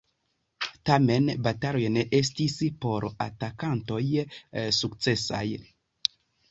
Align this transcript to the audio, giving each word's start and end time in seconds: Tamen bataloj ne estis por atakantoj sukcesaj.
Tamen 0.89 1.27
bataloj 1.49 1.83
ne 1.97 2.05
estis 2.21 2.57
por 2.87 3.07
atakantoj 3.29 4.03
sukcesaj. 4.83 5.49